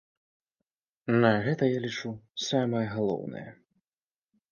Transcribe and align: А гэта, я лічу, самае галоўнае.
А 1.27 1.29
гэта, 1.47 1.63
я 1.69 1.79
лічу, 1.83 2.09
самае 2.47 2.81
галоўнае. 2.95 3.45